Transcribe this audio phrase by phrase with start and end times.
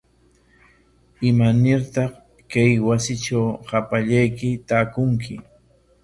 [1.29, 2.11] ¿Imanartaq
[2.51, 5.35] kay wasitraw hapallayki taakunki?